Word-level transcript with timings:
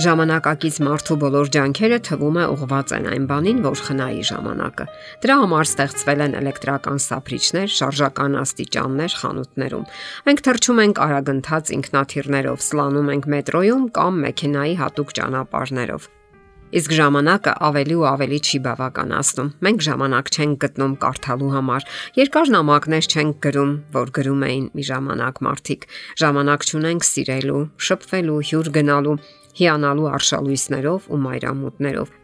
Ժամանակակից 0.00 0.76
մարդու 0.80 1.14
բոլոր 1.20 1.48
ջանքերը 1.52 1.96
թվում 2.06 2.36
է 2.40 2.44
ուղղված 2.54 2.92
են 2.96 3.06
այն 3.10 3.24
բանին, 3.28 3.58
որ 3.66 3.80
խնայի 3.84 4.22
ժամանակը։ 4.28 4.84
Դրա 5.20 5.34
համար 5.40 5.66
ստեղծվել 5.68 6.22
են 6.24 6.36
էլեկտրական 6.40 7.02
սափրիչներ, 7.04 7.74
շարժական 7.76 8.38
աստիճաններ 8.40 9.16
խանութներում։ 9.20 9.84
Մենք 10.30 10.40
թռչում 10.46 10.80
ենք 10.86 11.02
արագընթաց 11.04 11.72
ինքնաթիռներով, 11.76 12.64
սլանում 12.70 13.10
ենք 13.12 13.28
մետրոյում 13.34 13.84
կամ 14.00 14.24
մեքենայի 14.24 14.74
հատուկ 14.80 15.12
ճանապարհներով։ 15.20 16.08
Իսկ 16.70 16.92
ժամանակը 16.94 17.52
ավելի 17.66 17.94
ու 17.98 18.04
ավելի 18.06 18.38
չի 18.46 18.58
բավականացնում։ 18.62 19.48
Մենք 19.66 19.80
ժամանակ 19.86 20.28
չենք 20.30 20.60
գտնում 20.64 20.92
կարդալու 21.02 21.48
համար։ 21.50 21.86
Երկար 22.20 22.52
նամակներ 22.54 23.08
չենք 23.10 23.40
գրում, 23.46 23.72
որ 23.98 24.12
գրում 24.20 24.44
էին 24.48 24.66
մի 24.78 24.84
ժամանակ 24.90 25.42
մարդիկ։ 25.50 25.88
Ժամանակ 26.22 26.66
չունենք 26.70 27.08
սիրելու, 27.10 27.64
շփվելու, 27.90 28.40
հյուր 28.52 28.70
գնալու 28.78 29.16
հիանալու 29.58 30.08
արշալույսներով 30.14 31.10
ու 31.10 31.20
մայրամուտներով։ 31.26 32.16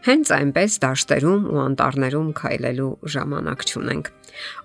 Հենց 0.00 0.30
այնպես 0.32 0.74
դաշտերում 0.80 1.42
ու 1.52 1.58
անտառներում 1.60 2.28
քայլելու 2.38 2.92
ժամանակ 3.14 3.64
չունենք։ 3.68 4.06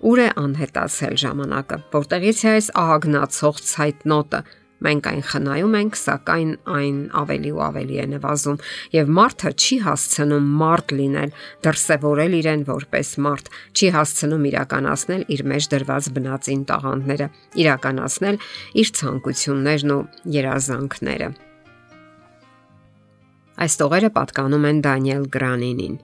Ուր 0.08 0.20
է 0.22 0.28
անհետացել 0.42 1.16
ժամանակը, 1.22 1.78
որտեղից 1.92 2.38
է 2.40 2.52
այս 2.56 2.68
ահագնացող 2.82 3.60
ցայտնոտը։ 3.70 4.40
Մենք 4.86 5.06
այն 5.08 5.22
խնայում 5.24 5.76
ենք, 5.76 5.94
սակայն 5.96 6.50
այն 6.68 6.96
ավելի 7.20 7.52
ու 7.56 7.62
ավելի 7.66 7.96
է 7.96 8.04
նվազում, 8.12 8.58
եւ 8.96 9.12
մարդը 9.18 9.52
չի 9.56 9.78
հասցնում 9.86 10.50
մարդ 10.60 10.94
լինել, 11.00 11.32
դրսևորել 11.64 12.36
իրեն 12.40 12.66
որպես 12.68 13.14
մարդ, 13.24 13.50
չի 13.72 13.88
հասցնում 13.96 14.46
իրականացնել 14.52 15.26
իր 15.36 15.42
մեջ 15.56 15.70
դրված 15.76 16.12
բնածին 16.20 16.62
տաղանդները, 16.72 17.32
իրականացնել 17.64 18.40
իր 18.84 18.94
ցանկություններն 19.00 19.96
ու 19.96 20.00
երազանքները։ 20.36 21.32
Այս 23.56 23.78
տողերը 23.80 24.10
պատկանում 24.12 24.64
են 24.68 24.80
Դանիել 24.84 25.26
Գրանինին։ 25.32 25.94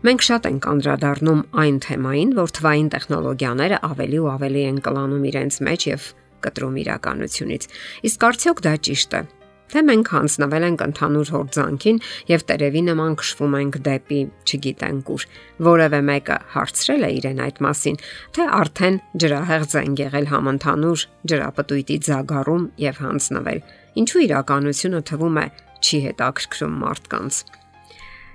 Մենք 0.00 0.24
շատ 0.24 0.46
ենք 0.48 0.66
անդրադառնում 0.70 1.40
այն 1.60 1.78
թեմային, 1.84 2.30
որ 2.36 2.52
թվային 2.56 2.88
տեխնոլոգիաները 2.92 3.78
ավելի 3.88 4.18
ու 4.20 4.28
ավելի 4.32 4.62
են 4.70 4.78
կլանում 4.86 5.24
իրենց 5.30 5.58
մեջ 5.66 5.86
եւ 5.90 6.08
կտրում 6.44 6.78
իրականությունից։ 6.84 7.66
Իսկ 8.08 8.26
արդյոք 8.28 8.62
դա 8.64 8.74
ճիշտ 8.88 9.16
է։ 9.20 9.22
Թե 9.70 9.80
մենք 9.86 10.08
հանձնվել 10.10 10.64
ենք 10.66 10.80
ընդհանուր 10.84 11.28
հորձանքին 11.30 11.98
եւ 12.26 12.44
տերևի 12.50 12.82
նման 12.90 13.12
քշվում 13.20 13.52
ենք 13.60 13.76
դեպի, 13.86 14.20
չգիտենք 14.50 15.10
ուր։ 15.14 15.26
Որևէ 15.68 16.00
մեկը 16.10 16.38
հարցրել 16.56 17.06
է 17.06 17.10
իրեն 17.20 17.42
այդ 17.46 17.60
մասին, 17.66 18.00
թե 18.34 18.48
արդեն 18.60 19.00
ջրահեղձ 19.22 19.76
են 19.80 19.94
եղել 20.00 20.26
համընդհանուր 20.34 21.04
ջրապտույտի 21.30 21.96
ձագարում 22.10 22.64
եւ 22.90 23.02
հանձնվել։ 23.04 23.60
Ինչու 24.00 24.24
իրականությունը 24.26 25.00
թվում 25.10 25.38
է 25.38 25.46
չի 25.80 25.98
հետաքրքրում 26.06 26.76
մարդկանց։ 26.84 27.40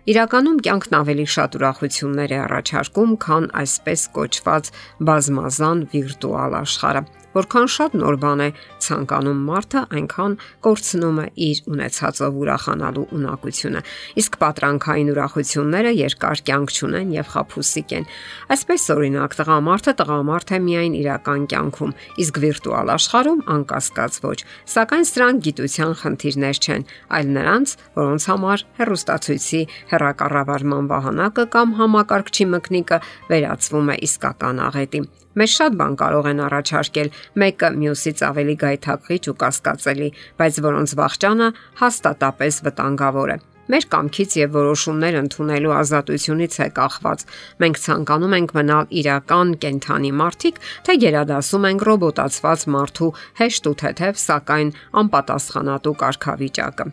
Իրականում 0.06 0.58
կյանքն 0.66 0.96
ավելի 1.02 1.24
շատ 1.36 1.56
ուրախություններ 1.58 2.34
է 2.36 2.40
առաջարկում, 2.46 3.14
քան 3.26 3.46
այսպես 3.62 4.02
կոչված 4.18 4.74
բազմազան 5.10 5.80
վիրտուալ 5.94 6.58
աշխարհը 6.62 7.02
որքան 7.36 7.68
շատ 7.76 7.96
նոր 8.00 8.18
բան 8.24 8.42
է 8.46 8.50
ցանկանում 8.86 9.42
մարդը, 9.50 9.82
այնքան 9.96 10.36
կորցնում 10.66 11.18
է 11.20 11.28
իր 11.46 11.58
ունեցածով 11.76 12.38
ուրախանալու 12.42 13.06
ունակությունը։ 13.16 13.82
Իսկ 14.22 14.38
պատրանքային 14.44 15.12
ուրախությունները 15.16 15.92
երկար 16.00 16.44
կյանք 16.50 16.74
չունեն 16.76 17.12
եւ 17.16 17.30
խափուսիկ 17.36 17.96
են։ 18.00 18.08
Այսպես 18.56 18.88
օրինակ, 18.96 19.36
տղամարդը 19.40 19.94
տղամարդ 20.00 20.54
է 20.56 20.60
միայն 20.66 20.96
իրական 21.02 21.48
կյանքում, 21.52 21.96
իսկ 22.26 22.40
վիրտուալ 22.46 22.94
աշխարհում 22.96 23.44
անկասկած 23.56 24.20
ոչ։ 24.26 24.40
Սակայն 24.76 25.06
սրանք 25.12 25.44
գիտության 25.50 25.94
խնդիրներ 26.06 26.62
չեն, 26.66 26.88
այլ 27.20 27.36
նրանց, 27.36 27.76
որոնց 28.00 28.30
համար 28.32 28.66
հերոստացույցի 28.80 29.62
հերակառավարման 29.92 30.90
վահանակը 30.94 31.46
կամ 31.58 31.78
համակարգչի 31.82 32.50
մկնիկը 32.56 33.04
վերածվում 33.34 33.94
է 33.96 34.02
իսկական 34.10 34.66
աղետի։ 34.70 35.25
Մեզ 35.36 35.56
շատ 35.60 35.74
բան 35.80 35.96
կարող 36.00 36.30
են 36.32 36.40
առաջարկել, 36.46 37.10
մեկը 37.44 37.70
մյուսից 37.82 38.22
ավելի 38.30 38.56
գայթակղիչ 38.62 39.24
ու 39.32 39.40
կասկածելի, 39.42 40.10
բայց 40.40 40.62
որոնց 40.66 40.96
վախճանը 41.02 41.50
հաստատապես 41.82 42.60
վտանգավոր 42.70 43.34
է։ 43.36 43.38
Մեր 43.66 43.86
կամքից 43.90 44.34
եւ 44.38 44.52
որոշումներ 44.56 45.16
ընդունելու 45.24 45.72
ազատությունից 45.74 46.58
է 46.62 46.68
կախված։ 46.78 47.24
Մենք 47.64 47.80
ցանկանում 47.82 48.36
ենք 48.38 48.54
մնալ 48.58 48.92
իրական 49.02 49.54
կենթանի 49.66 50.12
մարդիկ, 50.22 50.60
թե 50.86 50.98
գերադասում 51.02 51.66
ենք 51.72 51.86
ռոբոտացված 51.90 52.66
մարդու 52.76 53.10
հեշտ 53.42 53.70
ու 53.72 53.76
թեթև, 53.82 54.22
սակայն 54.22 54.72
անպատասխանատու 55.02 55.96
կարգավիճակը։ 56.06 56.88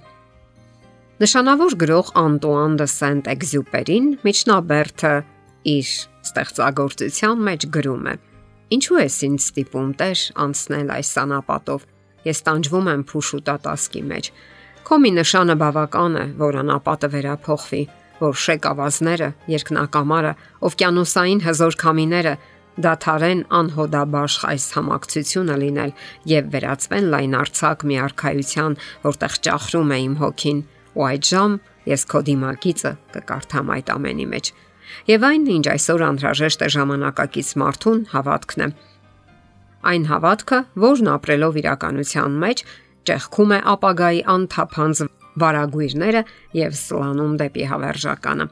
Նշանավոր 1.22 1.78
գրող 1.84 2.08
Անտուան 2.18 2.72
դը 2.80 2.86
Սենտ-Էքզյուպերին 2.96 4.06
միջնաբերդը 4.26 5.14
իր 5.76 5.94
ստեղծագործության 6.26 7.48
մեջ 7.52 7.70
գրում 7.76 8.06
է. 8.16 8.31
Ինչու 8.72 8.98
ես 9.02 9.16
ինձ 9.26 9.42
ստիպում 9.42 9.88
Տեր 10.00 10.20
անցնել 10.42 10.90
այս 10.94 11.10
անապատով։ 11.22 11.82
Ես 12.24 12.38
տանջվում 12.46 12.86
եմ 12.92 13.02
փուշ 13.10 13.28
ու 13.36 13.40
տատասկի 13.48 14.02
մեջ։ 14.12 14.30
Քո 14.86 14.98
մի 15.02 15.10
նշանը 15.18 15.56
բավական 15.62 16.16
է, 16.16 16.24
որ 16.40 16.58
անապատը 16.62 17.10
վերափոխվի, 17.12 17.82
որ 18.22 18.38
շեկավազները, 18.44 19.28
երկնակամարը, 19.52 20.32
օվկիանոսային 20.68 21.44
հզոր 21.46 21.78
քամիները 21.82 22.34
դաթարեն 22.86 23.40
անհոդաբաշխ 23.60 24.44
այս 24.48 24.66
համակցությունը 24.78 25.56
լինել 25.62 25.92
եւ 26.32 26.50
վերածվեն 26.54 27.08
լայնարցակ 27.12 27.84
մի 27.90 27.96
արխայության, 28.06 28.76
որտեղ 29.04 29.34
ճախրում 29.46 29.92
է 29.92 29.98
իմ 30.06 30.14
հոգին, 30.22 30.62
ու 30.96 31.06
այդ 31.12 31.32
ժամ 31.32 31.58
ես 31.92 32.02
քո 32.08 32.22
դիմակիցը 32.30 32.92
կկարդամ 33.12 33.74
այդ 33.76 33.92
ամենի 33.96 34.26
մեջ։ 34.32 34.52
Եվ 35.08 35.26
այն, 35.28 35.44
ինչ 35.56 35.66
այսօր 35.72 36.04
անհրաժեշտ 36.08 36.62
է 36.62 36.68
ժամանակակից 36.76 37.50
մարդուն, 37.62 38.00
հավատքն 38.12 38.64
է։ 38.66 38.68
Այն 39.92 40.04
հավատքը, 40.12 40.58
որն 40.86 41.12
ապրելով 41.12 41.60
իրականության 41.62 42.34
մեջ 42.42 42.64
ճեղքում 43.08 43.52
է 43.52 43.58
ապագայի 43.72 44.20
անթափանց 44.32 45.02
վարագույրները 45.42 46.22
եւ 46.58 46.76
սլանում 46.78 47.36
դեպի 47.42 47.64
հավերժականը։ 47.72 48.46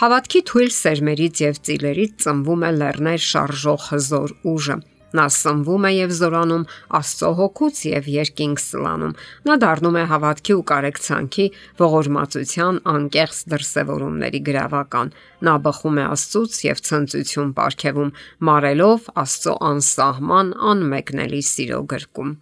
Հավատքի 0.00 0.40
թույլ 0.48 0.70
սերմերից 0.74 1.40
եւ 1.44 1.58
ծիլերից 1.68 2.12
ծնվում 2.24 2.62
է 2.64 2.70
լեռներ 2.80 3.24
շարժող 3.30 3.82
հզոր 3.90 4.30
ուժը, 4.52 4.76
Նա 5.16 5.24
սնվում 5.34 5.86
է 5.88 5.90
եւ 5.90 6.12
զորանում 6.20 6.64
Աստծո 6.98 7.30
հոգուց 7.40 7.80
եւ 7.90 8.08
երկինք 8.14 8.62
սլանում։ 8.62 9.14
Նա 9.48 9.56
դառնում 9.64 9.98
է 9.98 10.04
հավատքի 10.10 10.54
ու 10.54 10.64
կարեկցանքի 10.70 11.46
ողորմածության 11.80 12.78
անկեղծ 12.94 13.40
դրսևորումների 13.54 14.40
գրավական։ 14.50 15.12
Նա 15.50 15.54
բխում 15.66 15.98
է 15.98 16.04
Աստծուց 16.14 16.60
եւ 16.70 16.82
ցնծություն 16.90 17.50
ապարգևում, 17.50 18.14
մարելով 18.50 19.10
Աստծո 19.24 19.54
անսահման 19.70 20.54
անմեկնելի 20.70 21.42
սիրո 21.50 21.80
գրկում։ 21.90 22.34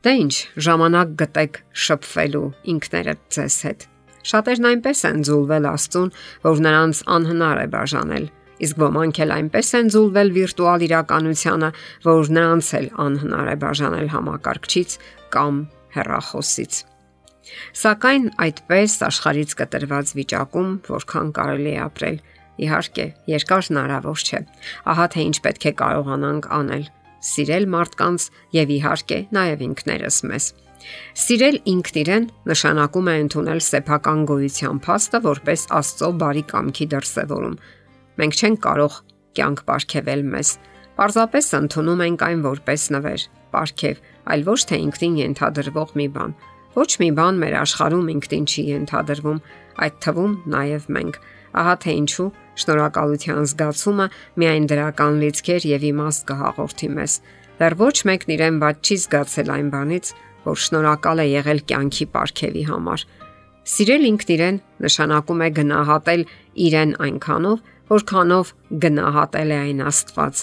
Դե 0.00 0.12
ինչ, 0.16 0.34
ժամանակ 0.64 1.16
գտեք 1.20 1.62
շփվելու 1.86 2.46
ինքներդ 2.72 3.24
ձեզ 3.36 3.56
հետ։ 3.66 3.88
Շատերն 4.30 4.68
այնպես 4.70 5.00
են 5.10 5.24
զուլվել 5.28 5.66
Աստծուն, 5.74 6.12
որ 6.46 6.62
նրանց 6.66 7.02
անհնար 7.16 7.60
է 7.60 7.66
բաժանել 7.74 8.26
իսկ 8.66 8.80
ոմանք 8.84 9.20
էլ 9.24 9.34
այնպես 9.36 9.72
են 9.80 9.90
զուլվել 9.94 10.30
վիրտուալ 10.36 10.84
իրականությանը, 10.86 11.70
որ 12.06 12.30
նրանց 12.36 12.70
էլ 12.80 12.86
անհնար 13.06 13.50
է 13.50 13.56
բաժանել 13.64 14.08
համակարգչից 14.14 14.96
կամ 15.34 15.60
հեռախոսից։ 15.96 16.80
Սակայն 17.80 18.26
այդպես 18.44 18.94
աշխարից 19.08 19.54
կտրված 19.58 20.12
վիճակում, 20.20 20.70
որքան 20.86 21.30
կարելի 21.40 21.72
է 21.72 21.80
ապրել, 21.86 22.18
իհարկե, 22.60 23.06
երկար 23.30 23.68
հնարավոր 23.70 24.24
չէ։ 24.28 24.40
Ահա 24.92 25.06
թե 25.14 25.20
ինչ 25.30 25.36
պետք 25.46 25.66
է 25.70 25.72
կարողանանք 25.80 26.48
անել՝ 26.60 26.84
սիրել 27.30 27.66
մարդկանց 27.74 28.26
եւ 28.56 28.74
իհարկե 28.76 29.18
նաեւ 29.36 29.64
ինքներս 29.66 30.18
մեզ։ 30.30 30.46
Սիրել 31.22 31.56
ինքն 31.70 31.98
իրեն 32.00 32.26
նշանակում 32.50 33.10
է 33.10 33.14
ընդունել 33.24 33.60
սեփական 33.66 34.22
գոյության 34.30 34.80
փաստը 34.86 35.20
որպես 35.26 35.64
Աստծո 35.80 36.08
բարի 36.22 36.44
կամքի 36.52 36.86
դրսևորում, 36.94 37.56
Մենք 38.20 38.36
չենք 38.36 38.58
կարող 38.66 38.96
կյանք 39.38 39.60
ապարգևել 39.64 40.22
մեզ։ 40.34 40.48
Պարզապես 41.00 41.46
ընդունում 41.56 42.00
ենք 42.04 42.22
այն 42.26 42.40
որպես 42.44 42.82
նվեր, 42.92 43.22
ապարգև, 43.48 44.00
այլ 44.30 44.42
ոչ 44.50 44.60
թե 44.68 44.78
ինքնին 44.84 45.14
ենթադրվող 45.20 45.94
մի 46.00 46.06
բան։ 46.16 46.34
Ոչ 46.76 46.90
մի 47.00 47.08
բան 47.16 47.40
մեր 47.40 47.54
աշխարհում 47.60 48.10
ինքնին 48.14 48.44
չի 48.50 48.64
ենթադրվում, 48.70 49.38
այդ 49.80 49.96
թվում 50.04 50.34
նաև 50.54 50.84
մենք։ 51.00 51.16
Ահա 51.60 51.74
թե 51.82 51.94
ինչու 52.00 52.28
շնորհակալության 52.60 53.48
զգացումը 53.50 54.06
միայն 54.42 54.68
դրական 54.70 55.16
լիցքեր 55.24 55.66
եւ 55.70 55.86
իմաստ 55.90 56.26
կհաղորդի 56.28 56.90
մեզ։ 57.00 57.16
Դեռ 57.60 57.74
ոչ 57.80 57.96
մեկն 58.10 58.34
իրեն 58.36 58.60
ված 58.60 58.84
չի 58.84 58.96
զգացել 59.00 59.50
այն 59.56 59.72
բանից, 59.74 60.12
որ 60.44 60.60
շնորհակալ 60.64 61.20
է 61.20 61.26
եղել 61.30 61.60
կյանքի 61.70 62.06
ապարգևի 62.10 62.64
համար։ 62.70 63.04
Սիրել 63.70 64.06
ինքն 64.10 64.32
իրեն 64.34 64.60
նշանակում 64.84 65.42
է 65.44 65.48
գնահատել 65.58 66.22
իրեն 66.70 66.94
այնքանով, 67.06 67.58
որքանով 67.90 68.52
գնահատել 68.82 69.50
է 69.50 69.58
այն 69.60 69.82
Աստված, 69.90 70.42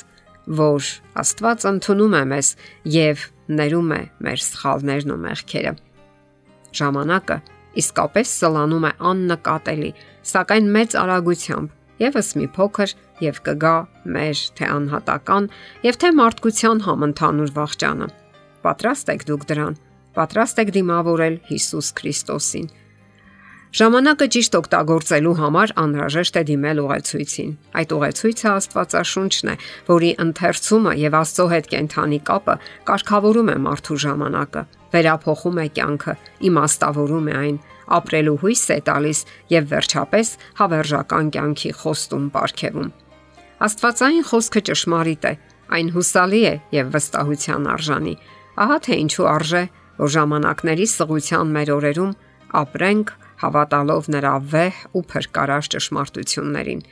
որ 0.59 0.89
Աստված 1.21 1.65
ընդունում 1.71 2.15
է 2.17 2.23
մեզ 2.31 2.49
եւ 2.97 3.25
ներում 3.47 3.91
է 3.97 4.01
մեր 4.27 4.43
սխալներն 4.47 5.13
ու 5.15 5.19
մեղքերը։ 5.23 5.73
Ժամանակը 6.77 7.37
իսկապես 7.81 8.33
սլանում 8.41 8.87
է 8.87 8.91
աննկատելի, 9.11 9.91
սակայն 10.31 10.69
մեծ 10.77 10.95
արագությամբ 11.01 12.03
եւս 12.03 12.29
մի 12.37 12.47
փոքր 12.57 12.93
եւ 13.23 13.39
կգա 13.47 13.75
մեր 14.17 14.41
թե 14.57 14.69
անհատական 14.73 15.49
եւ 15.87 15.99
թե 16.01 16.11
մարդկության 16.17 16.83
համընդհանուր 16.87 17.53
վաղճանը։ 17.57 18.07
Պատրաստ 18.67 19.13
եք 19.13 19.25
դուք 19.29 19.47
դրան։ 19.51 19.79
Պատրաստ 20.17 20.61
եք 20.63 20.73
դիմավորել 20.77 21.39
Հիսուս 21.47 21.89
Քրիստոսին 21.97 22.69
Ժամանակը 23.75 24.25
ճիշտ 24.31 24.53
օգտագործելու 24.57 25.33
համար 25.37 25.71
անհրաժեշտ 25.81 26.37
է 26.39 26.43
դիմել 26.47 26.77
ուղեցույցին։ 26.83 27.49
Այդ 27.77 27.89
ուղեցույցը 27.97 28.47
Աստվածաշունչն 28.53 29.51
է, 29.51 29.55
որի 29.87 30.11
ընթերցումը 30.23 30.93
եւ 31.01 31.17
Աստծո 31.19 31.47
հետ 31.51 31.67
կենթանի 31.73 32.19
կապը 32.29 32.55
կարգավորում 32.87 33.51
է 33.51 33.57
մարդու 33.67 33.97
ժամանակը, 34.07 34.63
վերափոխում 34.95 35.59
է 35.59 35.67
կյանքը, 35.77 36.15
իմաստավորում 36.47 37.27
է 37.27 37.35
այն, 37.41 37.59
ապրելու 37.97 38.37
հույս 38.47 38.63
է 38.71 38.79
տալիս 38.87 39.19
եւ 39.51 39.67
վերջապես 39.75 40.31
հավերժական 40.63 41.29
կյանքի 41.35 41.71
խոստում 41.81 42.25
ապարգևում։ 42.31 42.89
Աստվածային 43.67 44.25
խոսքը 44.31 44.61
ճշմարիտ 44.71 45.27
է, 45.27 45.33
այն 45.75 45.87
հուսալի 45.97 46.41
է 46.47 46.55
եւ 46.77 46.91
վստահության 46.95 47.71
արժանի։ 47.75 48.15
Ահա 48.63 48.77
թե 48.87 48.97
ինչու 49.03 49.27
արժե, 49.27 49.63
որ 49.97 50.11
ժամանակների 50.17 50.85
սղության 50.87 51.55
մեր 51.57 51.71
օրերում 51.77 52.11
ապրենք 52.57 53.09
հավատալով 53.41 54.09
նրա 54.15 54.33
վեհ 54.53 54.77
ու 54.97 55.03
փրկարար 55.11 55.69
ճշմարտություններին։ 55.73 56.83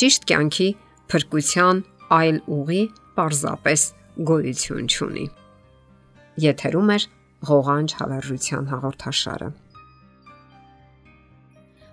Ճիշտ 0.00 0.28
կյանքի 0.30 0.68
փրկության 1.12 1.82
այլ 2.20 2.38
ուղի 2.56 2.82
պարզապես 3.18 3.86
գոյություն 4.30 4.86
չունի։ 4.90 5.26
Եթերում 6.44 6.92
է 6.94 6.98
ղողանջ 7.50 7.96
հավերժության 8.00 8.70
հաղորդաշարը։ 8.70 9.50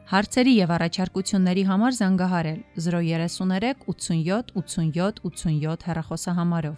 Հարցերի 0.08 0.52
եւ 0.56 0.70
առաջարկությունների 0.78 1.64
համար 1.68 1.96
զանգահարել 1.98 2.60
033 2.84 3.74
87 3.92 4.54
87 4.56 5.20
87 5.28 5.88
հեռախոսահամարով։ 5.88 6.78